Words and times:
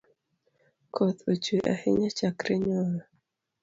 Koth 0.93 1.19
ochwe 1.31 1.57
ahinya 1.73 2.09
chakre 2.17 2.53
nyoro. 2.63 3.01